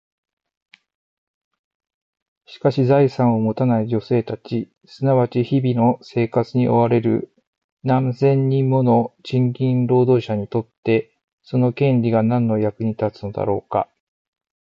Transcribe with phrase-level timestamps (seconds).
[2.47, 7.31] しかし、財産を持たない女性たち、すなわち日々の生活に追われる
[7.83, 13.89] 何千人もの賃金労働者にとって、その権利が何の役に立つのだろうか？